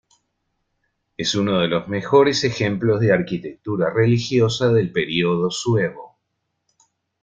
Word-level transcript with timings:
Es 1.15 1.35
uno 1.35 1.59
de 1.59 1.67
los 1.67 1.87
mejores 1.87 2.43
ejemplos 2.43 2.99
de 3.01 3.11
arquitectura 3.13 3.93
religiosa 3.93 4.69
del 4.73 4.91
período 4.91 5.51
suevo. 5.51 6.17